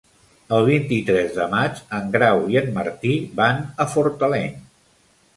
[0.59, 3.11] El vint-i-tres de maig en Grau i en Martí
[3.41, 4.57] van a Fortaleny.